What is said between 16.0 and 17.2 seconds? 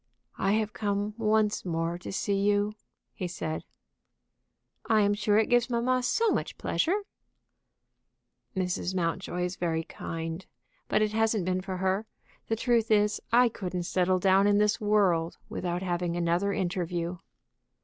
another interview."